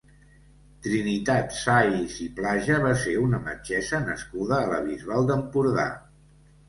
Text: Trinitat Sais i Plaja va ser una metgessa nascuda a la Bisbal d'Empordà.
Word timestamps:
Trinitat 0.85 1.51
Sais 1.57 2.15
i 2.25 2.27
Plaja 2.39 2.79
va 2.85 2.95
ser 3.03 3.13
una 3.27 3.43
metgessa 3.51 4.01
nascuda 4.07 4.57
a 4.63 4.73
la 4.75 4.81
Bisbal 4.89 5.31
d'Empordà. 5.33 5.87